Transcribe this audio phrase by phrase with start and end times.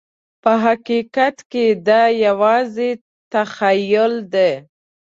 [0.41, 2.91] په حقیقت کې دا یوازې
[3.31, 4.51] تخیل دی.